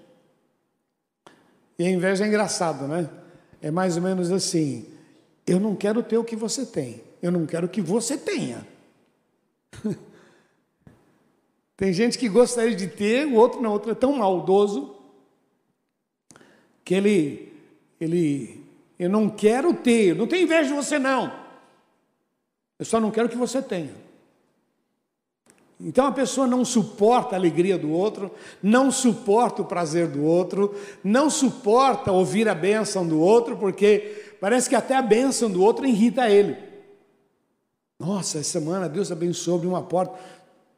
[1.77, 3.09] E a inveja é engraçado, né?
[3.61, 4.85] É mais ou menos assim:
[5.45, 8.65] eu não quero ter o que você tem, eu não quero que você tenha.
[11.77, 14.95] tem gente que gostaria de ter, o outro não, o outro é tão maldoso
[16.83, 17.50] que ele,
[18.01, 18.65] ele,
[18.97, 21.31] eu não quero ter, não tenho inveja de você não.
[22.79, 23.93] Eu só não quero que você tenha.
[25.79, 30.75] Então a pessoa não suporta a alegria do outro, não suporta o prazer do outro,
[31.03, 35.85] não suporta ouvir a bênção do outro, porque parece que até a bênção do outro
[35.85, 36.57] irrita ele.
[37.99, 40.19] Nossa, essa semana Deus abençoou, abriu uma porta,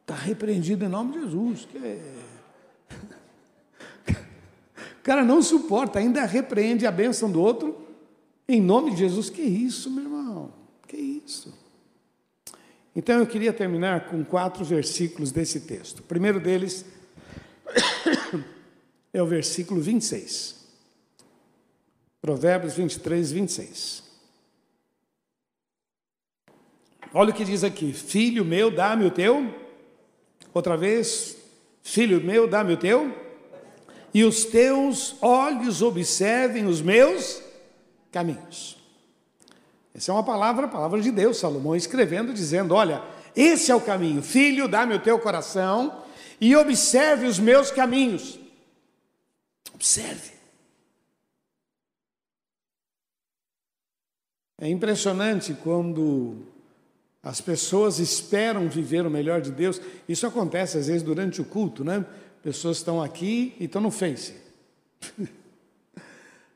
[0.02, 1.66] está repreendido em nome de Jesus.
[1.70, 1.78] Que...
[5.04, 7.86] Cara não suporta, ainda repreende a bênção do outro
[8.48, 9.28] em nome de Jesus.
[9.28, 10.52] Que isso, meu irmão?
[10.88, 11.52] Que isso?
[12.96, 15.98] Então eu queria terminar com quatro versículos desse texto.
[15.98, 16.86] O primeiro deles
[19.12, 20.64] é o versículo 26.
[22.22, 24.04] Provérbios 23, 26.
[27.12, 29.54] Olha o que diz aqui: Filho meu, dá-me o teu.
[30.54, 31.36] Outra vez,
[31.82, 33.23] filho meu, dá-me o teu.
[34.14, 37.42] E os teus olhos observem os meus
[38.12, 38.78] caminhos.
[39.92, 43.02] Essa é uma palavra, palavra de Deus, Salomão escrevendo, dizendo: Olha,
[43.34, 46.04] esse é o caminho, filho, dá-me o teu coração
[46.40, 48.38] e observe os meus caminhos.
[49.74, 50.32] Observe.
[54.60, 56.46] É impressionante quando
[57.22, 59.80] as pessoas esperam viver o melhor de Deus.
[60.08, 62.04] Isso acontece às vezes durante o culto, né?
[62.44, 64.34] Pessoas estão aqui e estão no Face.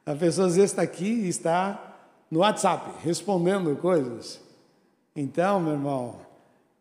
[0.04, 1.96] A pessoa às vezes está aqui e está
[2.30, 4.38] no WhatsApp, respondendo coisas.
[5.16, 6.20] Então, meu irmão,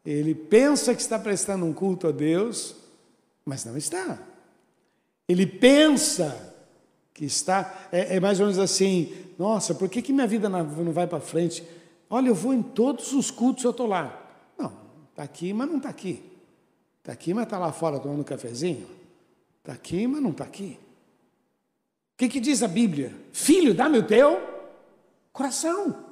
[0.05, 2.75] ele pensa que está prestando um culto a Deus,
[3.45, 4.19] mas não está.
[5.25, 6.53] Ele pensa
[7.13, 10.65] que está, é, é mais ou menos assim: nossa, por que, que minha vida não,
[10.91, 11.65] vai para frente?
[12.09, 14.21] Olha, eu vou em todos os cultos, eu estou lá.
[14.57, 14.71] Não,
[15.09, 16.23] está aqui, mas não está aqui.
[16.99, 18.96] Está aqui, mas está lá fora tomando um cafezinho.
[19.67, 20.79] Está aqui, mas não está aqui.
[22.13, 23.13] O que, que diz a Bíblia?
[23.33, 24.41] Filho, dá-me o teu
[25.33, 26.05] coração.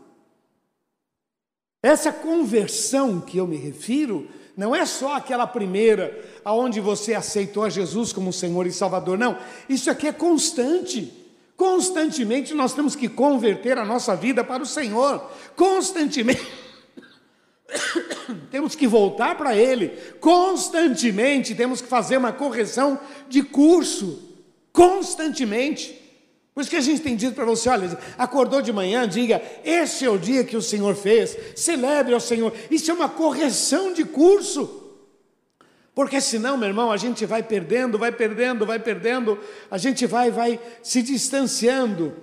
[1.81, 7.69] Essa conversão que eu me refiro não é só aquela primeira aonde você aceitou a
[7.69, 9.37] Jesus como Senhor e Salvador, não.
[9.69, 11.13] Isso aqui é constante.
[11.55, 15.31] Constantemente nós temos que converter a nossa vida para o Senhor.
[15.55, 16.45] Constantemente
[18.51, 19.89] temos que voltar para Ele.
[20.19, 24.21] Constantemente temos que fazer uma correção de curso.
[24.71, 26.01] Constantemente.
[26.53, 30.05] Por isso que a gente tem dito para você, olha, acordou de manhã, diga, esse
[30.05, 32.53] é o dia que o Senhor fez, celebre ao Senhor.
[32.71, 34.83] Isso é uma correção de curso.
[35.93, 39.37] Porque senão, meu irmão, a gente vai perdendo, vai perdendo, vai perdendo,
[39.69, 42.13] a gente vai, vai se distanciando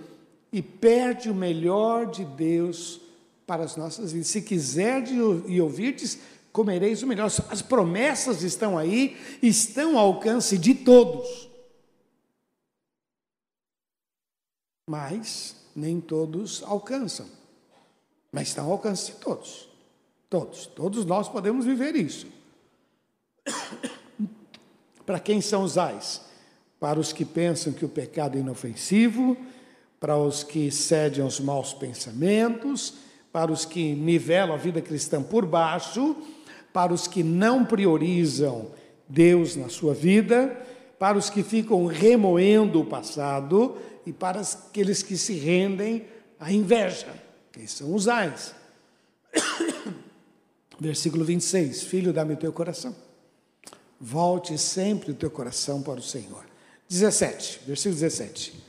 [0.50, 3.01] e perde o melhor de Deus
[3.46, 4.28] para as nossas vidas.
[4.28, 5.04] Se quiser
[5.46, 6.18] e ouvirdes,
[6.52, 7.26] comereis o melhor.
[7.26, 11.50] As promessas estão aí, estão ao alcance de todos.
[14.84, 17.24] mas nem todos alcançam.
[18.30, 19.68] Mas estão ao alcance de todos.
[20.28, 20.66] Todos.
[20.66, 22.26] Todos nós podemos viver isso.
[25.06, 26.20] Para quem são os ais?
[26.82, 29.36] para os que pensam que o pecado é inofensivo,
[30.00, 32.94] para os que cedem aos maus pensamentos,
[33.32, 36.14] para os que nivelam a vida cristã por baixo,
[36.72, 38.70] para os que não priorizam
[39.08, 40.60] Deus na sua vida,
[40.98, 46.04] para os que ficam remoendo o passado e para aqueles que se rendem
[46.38, 47.08] à inveja,
[47.50, 48.54] que são os ais.
[50.78, 52.94] Versículo 26: Filho, dá-me o teu coração.
[54.00, 56.44] Volte sempre o teu coração para o Senhor.
[56.88, 58.61] 17, versículo 17.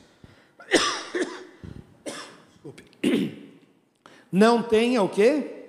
[4.34, 5.68] Não tenha o quê?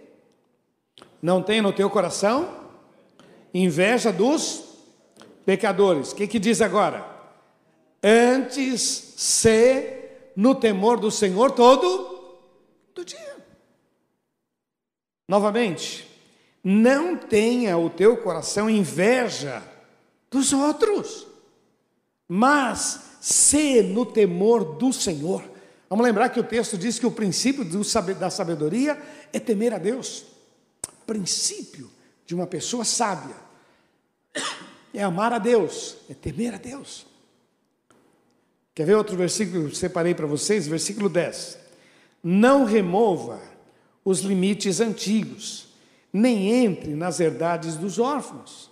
[1.21, 2.49] Não tenha no teu coração
[3.53, 4.65] inveja dos
[5.45, 6.13] pecadores.
[6.13, 7.05] O que, que diz agora?
[8.03, 8.81] Antes
[9.17, 12.41] se no temor do Senhor todo
[12.95, 13.37] do dia.
[15.29, 16.09] Novamente,
[16.65, 19.63] não tenha o teu coração inveja
[20.31, 21.35] dos outros
[22.29, 25.43] mas se no temor do Senhor.
[25.95, 27.65] Vamos lembrar que o texto diz que o princípio
[28.19, 29.01] da sabedoria
[29.33, 30.25] é temer a Deus.
[30.89, 31.89] O princípio
[32.27, 33.37] de uma pessoa sábia
[34.93, 37.07] é amar a Deus, é temer a Deus.
[38.75, 40.67] Quer ver outro versículo que separei para vocês?
[40.67, 41.59] Versículo 10.
[42.25, 43.41] Não remova
[44.05, 45.69] os limites antigos,
[46.13, 48.69] nem entre nas herdades dos órfãos.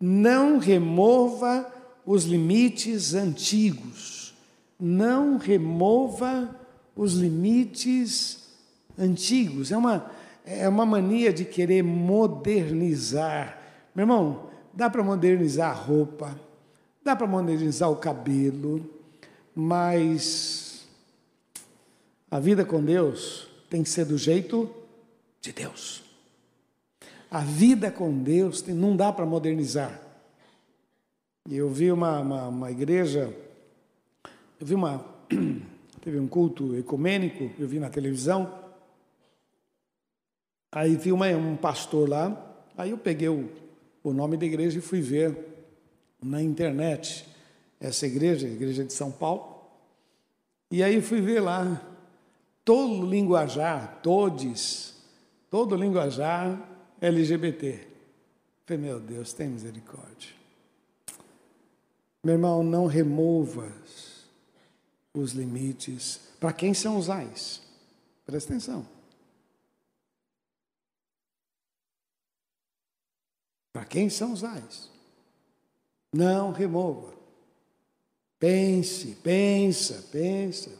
[0.00, 1.66] Não remova
[2.06, 4.21] os limites antigos.
[4.84, 6.58] Não remova
[6.96, 8.48] os limites
[8.98, 9.70] antigos.
[9.70, 10.10] É uma,
[10.44, 13.58] é uma mania de querer modernizar.
[13.94, 16.36] Meu irmão, dá para modernizar a roupa,
[17.04, 18.84] dá para modernizar o cabelo,
[19.54, 20.84] mas
[22.28, 24.68] a vida com Deus tem que ser do jeito
[25.40, 26.02] de Deus.
[27.30, 30.00] A vida com Deus tem, não dá para modernizar.
[31.50, 33.34] Eu vi uma, uma, uma igreja,
[34.62, 35.04] eu vi uma,
[36.00, 38.60] teve um culto ecumênico, eu vi na televisão,
[40.70, 43.50] aí vi uma, um pastor lá, aí eu peguei o,
[44.04, 45.36] o nome da igreja e fui ver
[46.22, 47.26] na internet
[47.80, 49.64] essa igreja, a igreja de São Paulo,
[50.70, 51.84] e aí fui ver lá,
[52.64, 54.94] todo linguajar, todes,
[55.50, 56.56] todo linguajar
[57.00, 57.80] LGBT.
[58.64, 60.30] Falei, meu Deus, tem misericórdia.
[62.22, 64.11] Meu irmão, não removas
[65.14, 66.20] os limites.
[66.40, 67.62] Para quem são os ais?
[68.24, 68.86] Presta atenção.
[73.72, 74.90] Para quem são os ais?
[76.12, 77.14] Não remova.
[78.38, 80.70] Pense, pensa, pensa.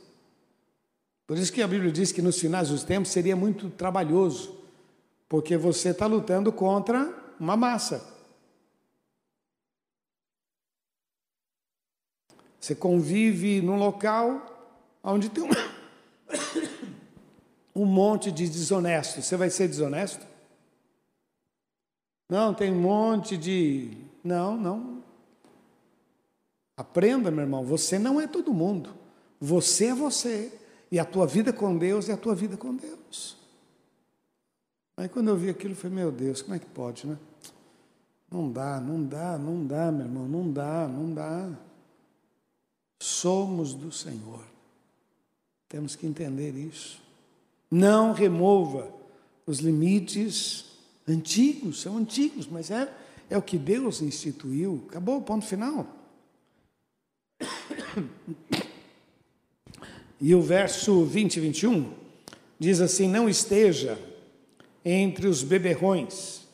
[1.26, 4.58] Por isso que a Bíblia diz que nos finais dos tempos seria muito trabalhoso,
[5.28, 8.11] porque você está lutando contra uma massa.
[12.62, 14.70] Você convive num local
[15.02, 15.48] onde tem um,
[17.74, 19.24] um monte de desonestos.
[19.24, 20.24] Você vai ser desonesto?
[22.28, 23.98] Não, tem um monte de.
[24.22, 25.02] Não, não.
[26.76, 28.94] Aprenda, meu irmão, você não é todo mundo.
[29.40, 30.56] Você é você.
[30.88, 33.36] E a tua vida com Deus é a tua vida com Deus.
[34.96, 37.18] Aí quando eu vi aquilo, eu falei, meu Deus, como é que pode, né?
[38.30, 41.50] Não dá, não dá, não dá, meu irmão, não dá, não dá
[43.02, 44.44] somos do Senhor.
[45.68, 47.02] Temos que entender isso.
[47.70, 48.92] Não remova
[49.46, 50.66] os limites
[51.08, 52.88] antigos, são antigos, mas é,
[53.28, 54.84] é o que Deus instituiu.
[54.88, 55.86] Acabou ponto final.
[60.20, 61.92] E o verso 20 e 21
[62.56, 63.98] diz assim: Não esteja
[64.84, 66.46] entre os beberrões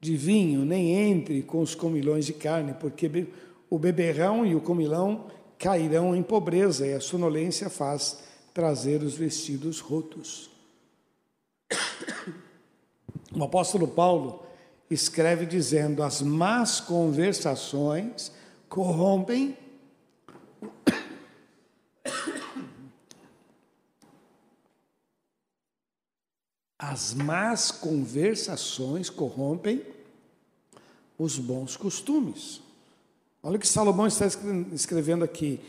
[0.00, 3.28] de vinho, nem entre com os comilões de carne, porque
[3.70, 5.26] o beberrão e o comilão
[5.64, 8.18] cairão em pobreza, e a sonolência faz
[8.52, 10.50] trazer os vestidos rotos.
[13.34, 14.44] O apóstolo Paulo
[14.90, 18.30] escreve dizendo: as más conversações
[18.68, 19.56] corrompem
[26.78, 29.82] as más conversações corrompem
[31.18, 32.63] os bons costumes.
[33.46, 34.24] Olha o que Salomão está
[34.72, 35.60] escrevendo aqui.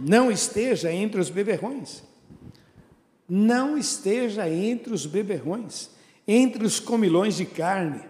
[0.00, 2.02] Não esteja entre os beberrões.
[3.28, 5.88] Não esteja entre os beberrões,
[6.26, 8.02] entre os comilões de carne.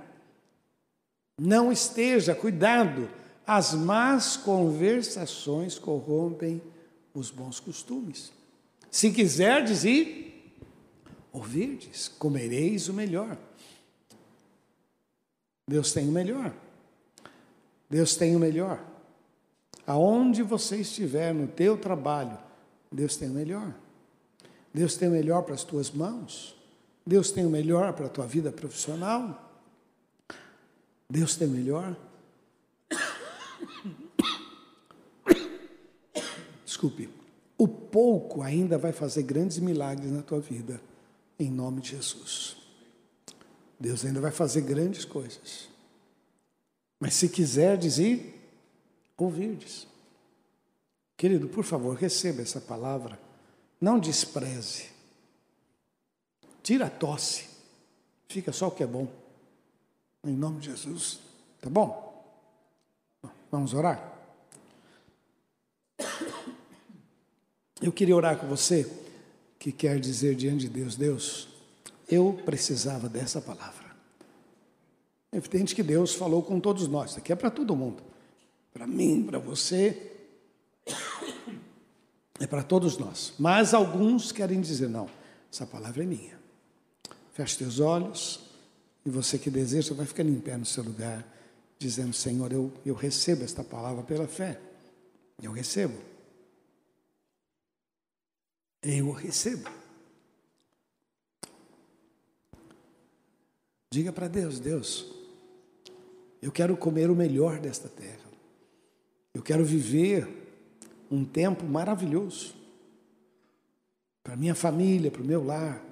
[1.38, 3.10] Não esteja, cuidado,
[3.46, 6.62] as más conversações corrompem
[7.12, 8.32] os bons costumes.
[8.90, 10.54] Se quiserdes ir,
[11.30, 13.36] ouvirdes, comereis o melhor.
[15.68, 16.54] Deus tem o melhor.
[17.90, 18.86] Deus tem o melhor.
[19.86, 22.38] aonde você estiver no teu trabalho,
[22.92, 23.74] Deus tem o melhor.
[24.72, 26.56] Deus tem o melhor para as tuas mãos.
[27.04, 29.50] Deus tem o melhor para a tua vida profissional.
[31.08, 31.96] Deus tem o melhor.
[36.64, 37.10] Desculpe.
[37.58, 40.80] O pouco ainda vai fazer grandes milagres na tua vida,
[41.36, 42.56] em nome de Jesus.
[43.78, 45.69] Deus ainda vai fazer grandes coisas.
[47.00, 48.38] Mas se quiserdes ir,
[49.16, 49.88] ouvirdes.
[51.16, 53.18] Querido, por favor, receba essa palavra.
[53.80, 54.90] Não despreze.
[56.62, 57.48] Tira a tosse.
[58.28, 59.08] Fica só o que é bom.
[60.22, 61.18] Em nome de Jesus.
[61.60, 62.10] Tá bom?
[63.50, 64.18] Vamos orar?
[67.80, 68.90] Eu queria orar com você
[69.58, 71.48] que quer dizer diante de Deus: Deus,
[72.08, 73.79] eu precisava dessa palavra.
[75.32, 78.02] É evidente que Deus falou com todos nós, isso aqui é para todo mundo.
[78.72, 80.10] Para mim, para você,
[82.38, 83.34] é para todos nós.
[83.38, 85.08] Mas alguns querem dizer: não,
[85.52, 86.38] essa palavra é minha.
[87.32, 88.40] Feche teus olhos
[89.04, 91.26] e você que deseja vai ficando em pé no seu lugar,
[91.78, 94.60] dizendo: Senhor, eu, eu recebo esta palavra pela fé.
[95.42, 95.98] Eu recebo.
[98.82, 99.68] Eu recebo.
[103.90, 105.19] Diga para Deus: Deus,
[106.40, 108.30] eu quero comer o melhor desta terra.
[109.34, 110.28] Eu quero viver
[111.10, 112.54] um tempo maravilhoso
[114.22, 115.84] para minha família, para o meu lar.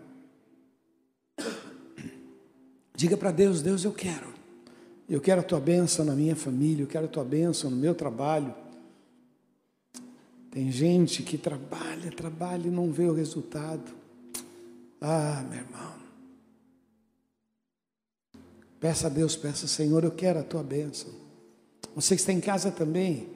[2.95, 4.35] Diga para Deus: Deus, eu quero.
[5.09, 7.95] Eu quero a tua bênção na minha família, eu quero a tua bênção no meu
[7.95, 8.55] trabalho.
[10.51, 13.93] Tem gente que trabalha, trabalha e não vê o resultado.
[15.01, 15.98] Ah, meu irmão.
[18.81, 21.11] Peça a Deus, peça, Senhor, eu quero a tua bênção.
[21.95, 23.29] Você que está em casa também,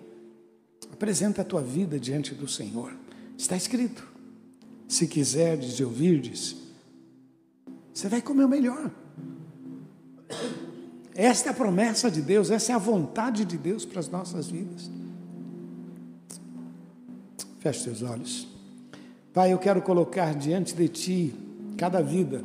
[0.93, 2.93] apresenta a tua vida diante do Senhor.
[3.37, 4.07] Está escrito:
[4.87, 6.57] se quiserdes e ouvirdes,
[7.93, 8.91] você vai comer o melhor.
[11.15, 14.49] Esta é a promessa de Deus, essa é a vontade de Deus para as nossas
[14.49, 14.91] vidas.
[17.59, 18.49] Feche seus olhos.
[19.33, 21.35] Pai, eu quero colocar diante de Ti
[21.77, 22.45] cada vida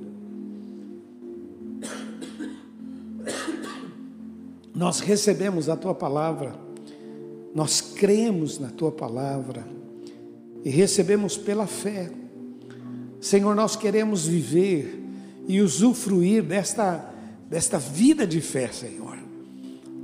[4.77, 6.53] Nós recebemos a tua palavra,
[7.51, 9.65] nós cremos na tua palavra
[10.63, 12.11] e recebemos pela fé.
[13.19, 15.03] Senhor, nós queremos viver
[15.47, 17.11] e usufruir desta,
[17.49, 19.17] desta vida de fé, Senhor.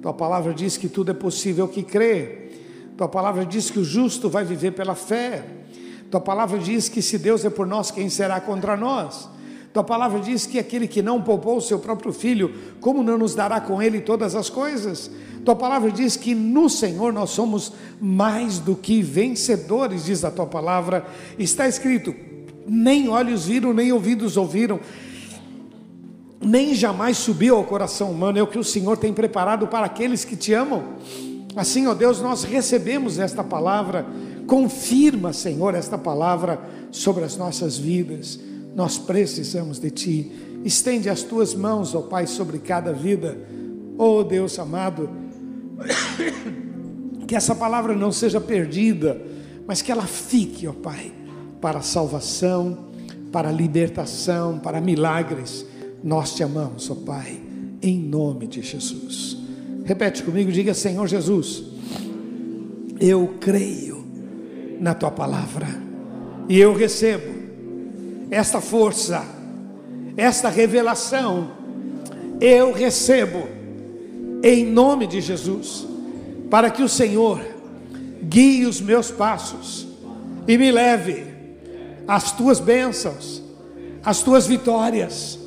[0.02, 2.50] Tua palavra diz que tudo é possível que crê.
[2.98, 5.46] Tua palavra diz que o justo vai viver pela fé.
[6.10, 9.30] Tua palavra diz que se Deus é por nós, quem será contra nós?
[9.74, 13.34] Tua palavra diz que aquele que não poupou o seu próprio filho, como não nos
[13.34, 15.10] dará com ele todas as coisas?
[15.44, 20.46] Tua palavra diz que no Senhor nós somos mais do que vencedores, diz a tua
[20.46, 21.04] palavra.
[21.40, 22.14] Está escrito:
[22.68, 24.80] nem olhos viram, nem ouvidos ouviram,
[26.40, 30.24] nem jamais subiu ao coração humano, é o que o Senhor tem preparado para aqueles
[30.24, 30.84] que te amam.
[31.56, 34.06] Assim, ó Deus, nós recebemos esta palavra,
[34.46, 36.62] confirma, Senhor, esta palavra
[36.92, 38.40] sobre as nossas vidas.
[38.76, 40.32] Nós precisamos de Ti.
[40.64, 43.38] Estende as tuas mãos, ó Pai, sobre cada vida.
[43.98, 45.10] Oh Deus amado,
[47.28, 49.22] que essa palavra não seja perdida,
[49.68, 51.12] mas que ela fique, ó Pai,
[51.62, 52.90] para salvação,
[53.32, 55.66] para libertação, para milagres.
[56.04, 57.40] Nós te amamos, ó Pai,
[57.82, 59.38] em nome de Jesus.
[59.86, 61.64] Repete comigo, diga: Senhor Jesus,
[63.00, 64.04] eu creio
[64.80, 65.68] na tua palavra
[66.50, 67.33] e eu recebo
[68.34, 69.24] esta força,
[70.18, 71.52] esta revelação,
[72.42, 73.48] eu recebo
[74.44, 75.86] em nome de Jesus,
[76.50, 77.40] para que o Senhor
[78.24, 79.88] guie os meus passos
[80.48, 81.26] e me leve
[82.08, 83.42] às tuas bênçãos,
[84.04, 85.38] às tuas vitórias,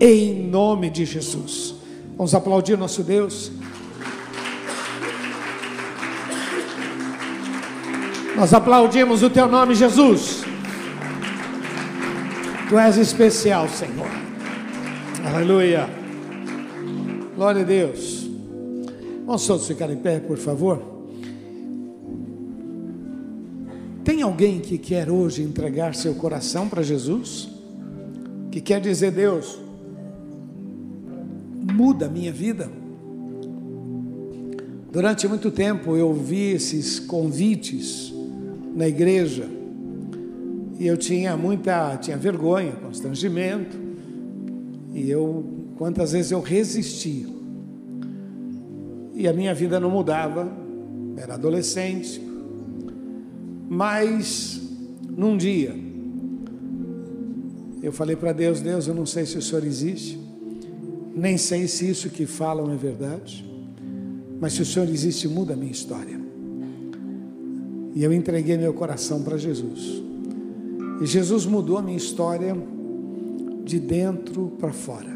[0.00, 1.74] em nome de Jesus.
[2.16, 3.52] Vamos aplaudir nosso Deus.
[8.34, 10.49] Nós aplaudimos o teu nome, Jesus.
[12.70, 14.06] Tu és especial, Senhor.
[15.24, 15.88] Aleluia.
[17.34, 18.30] Glória a Deus.
[19.26, 20.80] Vamos todos ficar em pé, por favor.
[24.04, 27.48] Tem alguém que quer hoje entregar seu coração para Jesus?
[28.52, 29.58] Que quer dizer, Deus,
[31.74, 32.70] muda a minha vida?
[34.92, 38.14] Durante muito tempo eu ouvi esses convites
[38.76, 39.58] na igreja
[40.80, 43.76] e eu tinha muita, tinha vergonha, constrangimento.
[44.94, 45.44] E eu,
[45.76, 47.28] quantas vezes eu resisti.
[49.12, 50.50] E a minha vida não mudava.
[51.18, 52.18] era adolescente,
[53.68, 54.58] mas
[55.06, 55.76] num dia
[57.82, 60.18] eu falei para Deus: Deus, eu não sei se o Senhor existe,
[61.14, 63.44] nem sei se isso que falam é verdade,
[64.40, 66.18] mas se o Senhor existe, muda a minha história.
[67.94, 70.08] E eu entreguei meu coração para Jesus.
[71.00, 72.54] E Jesus mudou a minha história
[73.64, 75.14] de dentro para fora.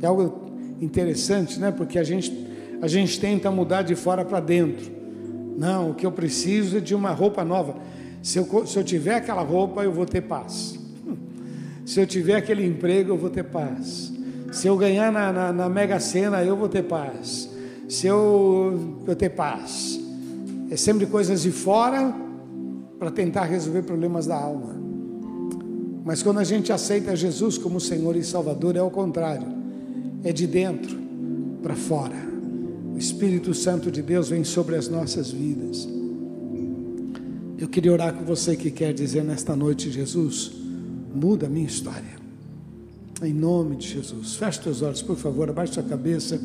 [0.00, 0.50] É algo
[0.80, 1.70] interessante, né?
[1.70, 2.32] Porque a gente,
[2.80, 4.90] a gente tenta mudar de fora para dentro.
[5.58, 7.76] Não, o que eu preciso é de uma roupa nova.
[8.22, 10.78] Se eu, se eu tiver aquela roupa, eu vou ter paz.
[11.84, 14.12] Se eu tiver aquele emprego, eu vou ter paz.
[14.52, 17.50] Se eu ganhar na, na, na Mega Sena, eu vou ter paz.
[17.88, 20.00] Se eu, eu ter paz.
[20.70, 22.14] É sempre coisas de fora
[22.98, 24.79] para tentar resolver problemas da alma.
[26.10, 29.46] Mas quando a gente aceita Jesus como Senhor e Salvador, é o contrário.
[30.24, 30.98] É de dentro
[31.62, 32.16] para fora.
[32.92, 35.88] O Espírito Santo de Deus vem sobre as nossas vidas.
[37.56, 40.50] Eu queria orar com você que quer dizer nesta noite, Jesus,
[41.14, 42.18] muda a minha história.
[43.22, 44.34] Em nome de Jesus.
[44.34, 46.40] Feche teus olhos, por favor, abaixe sua cabeça.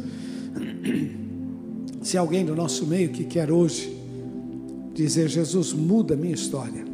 [2.04, 4.00] Se alguém do nosso meio que quer hoje
[4.94, 6.85] dizer, Jesus, muda a minha história.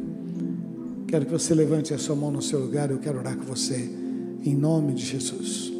[1.12, 3.86] Quero que você levante a sua mão no seu lugar, eu quero orar com você,
[4.42, 5.70] em nome de Jesus.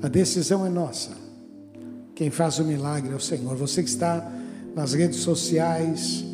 [0.00, 1.16] A decisão é nossa.
[2.14, 3.56] Quem faz o milagre é o Senhor.
[3.56, 4.32] Você que está
[4.72, 6.24] nas redes sociais,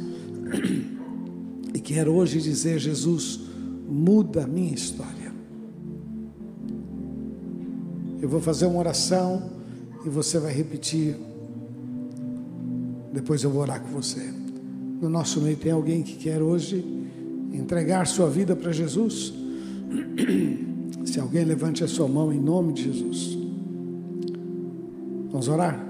[1.73, 3.41] e quero hoje dizer: Jesus,
[3.89, 5.33] muda a minha história.
[8.21, 9.53] Eu vou fazer uma oração
[10.05, 11.17] e você vai repetir.
[13.11, 14.21] Depois eu vou orar com você.
[15.01, 17.04] No nosso meio tem alguém que quer hoje
[17.57, 19.33] entregar sua vida para Jesus?
[21.05, 23.39] Se alguém levante a sua mão em nome de Jesus.
[25.31, 25.85] Vamos orar?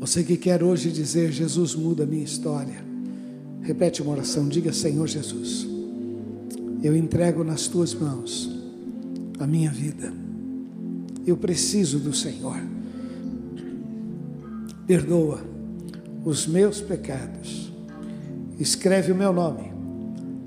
[0.00, 2.82] Você que quer hoje dizer, Jesus muda a minha história.
[3.62, 5.68] Repete uma oração, diga Senhor Jesus,
[6.82, 8.50] eu entrego nas tuas mãos
[9.38, 10.12] a minha vida.
[11.26, 12.56] Eu preciso do Senhor.
[14.86, 15.42] Perdoa
[16.24, 17.70] os meus pecados.
[18.58, 19.69] Escreve o meu nome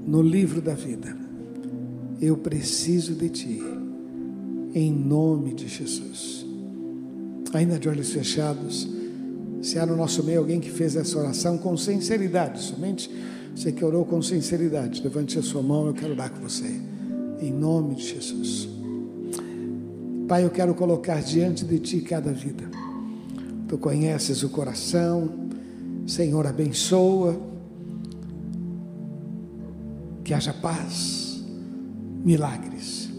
[0.05, 1.15] no livro da vida.
[2.21, 3.63] Eu preciso de ti.
[4.73, 6.45] Em nome de Jesus.
[7.53, 8.89] Ainda de olhos fechados.
[9.61, 13.09] Se há no nosso meio alguém que fez essa oração com sinceridade, somente
[13.55, 16.81] você que orou com sinceridade, levante a sua mão, eu quero orar com você,
[17.39, 18.67] em nome de Jesus.
[20.27, 22.63] Pai, eu quero colocar diante de Ti cada vida.
[23.67, 25.29] Tu conheces o coração,
[26.07, 27.39] Senhor, abençoa,
[30.23, 31.43] que haja paz,
[32.23, 33.09] milagres.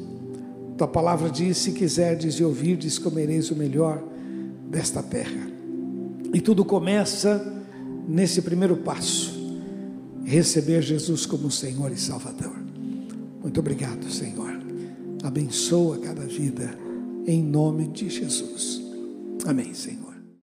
[0.77, 4.03] Tua palavra diz: se quiserdes e ouvirdes, comereis o melhor
[4.69, 5.49] desta terra.
[6.33, 7.65] E tudo começa
[8.09, 9.33] nesse primeiro passo:
[10.25, 12.57] receber Jesus como Senhor e Salvador.
[13.41, 14.53] Muito obrigado, Senhor.
[15.23, 16.77] Abençoa cada vida,
[17.27, 18.83] em nome de Jesus.
[19.47, 20.04] Amém, Senhor.